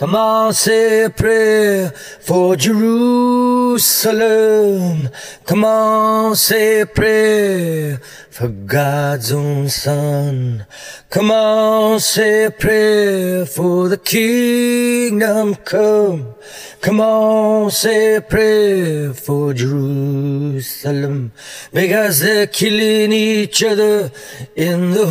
[0.00, 3.76] Come on, say a prayer for Jerusalem.
[5.44, 7.98] Come on, say a prayer
[8.30, 10.64] for God's own son.
[11.10, 16.34] Come on, say a prayer for the kingdom come.
[16.80, 21.32] Come on, say a prayer for Jerusalem.
[21.74, 24.10] Because they're killing each other
[24.56, 25.06] in the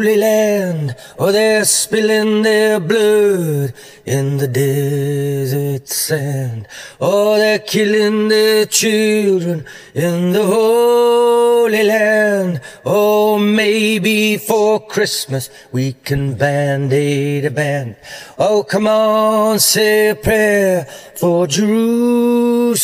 [0.00, 0.96] Holy Land.
[1.18, 3.74] Or they're spilling their blood
[4.06, 6.66] in the desert sand.
[6.98, 12.62] Or they're killing their children in the Holy Land.
[12.86, 17.96] Oh, maybe for Christmas we can band-aid a band.
[18.38, 20.86] Oh, come on, say a prayer
[21.16, 22.80] for Jerusalem.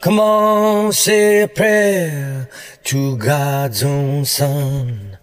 [0.00, 2.48] Come on, say a prayer
[2.82, 5.18] to God's own son.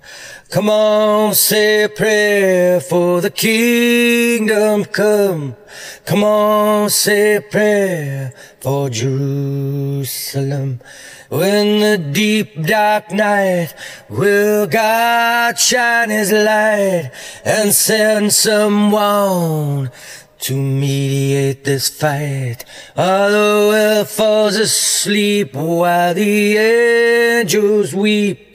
[0.50, 5.58] Come on, say a prayer for the kingdom come.
[6.05, 10.80] Come on, say a prayer for Jerusalem.
[11.27, 13.74] When the deep dark night
[14.08, 17.12] will God shine his light
[17.43, 19.91] and send someone
[20.40, 22.64] to mediate this fight.
[22.96, 28.46] All the world falls asleep while the angels weep.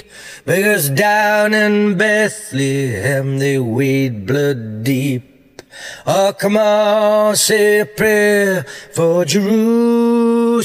[0.44, 5.62] Because down in Bethlehem they wade blood deep.
[6.04, 10.60] Oh, come on, say a prayer for Jerusalem.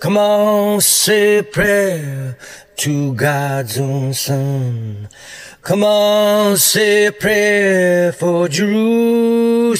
[0.00, 2.36] Come on, say a prayer
[2.78, 5.08] to God's own son.
[5.62, 9.74] Come on, say a prayer for Jerusalem.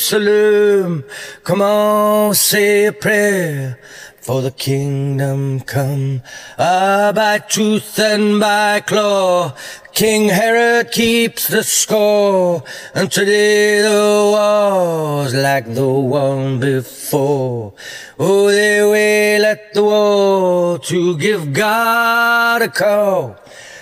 [1.43, 3.79] Come on, say a prayer
[4.27, 6.21] for the kingdom come.
[6.59, 9.55] Ah, by tooth and by claw,
[9.95, 12.65] King Herod keeps the score.
[12.93, 17.73] And today the war's like the one before.
[18.19, 23.37] Oh, they wail at the wall to give God a call.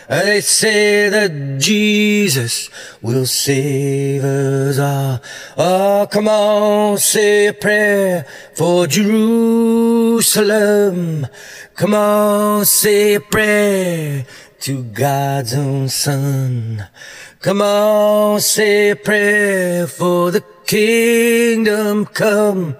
[0.08, 2.68] They say that Jesus
[3.00, 5.20] will save us all.
[5.56, 9.66] Oh, come on, say a prayer for Jerusalem.
[11.74, 14.26] Come on, say a prayer
[14.60, 16.86] to God's own son.
[17.40, 22.76] Come on, say a prayer for the kingdom come.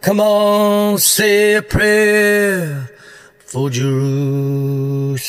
[0.00, 2.90] Come on, say a prayer
[3.38, 5.20] for Jerusalem.